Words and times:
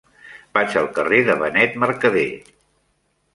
Vaig 0.57 0.77
al 0.81 0.87
carrer 0.95 1.19
de 1.27 1.35
Benet 1.41 1.77
Mercadé. 1.85 2.25